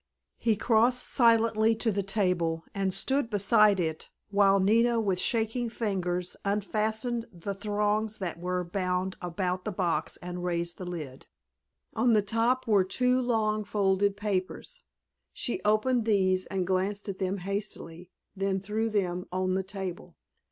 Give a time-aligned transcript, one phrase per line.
[0.39, 6.35] He crossed silently to the table and stood beside it while Nina with shaking fingers
[6.43, 11.27] unfastened the thongs that were wound about the box and raised the lid.
[11.93, 14.81] On the top were two long folded papers.
[15.33, 20.15] She opened these and glanced at them hastily, then threw them on the table.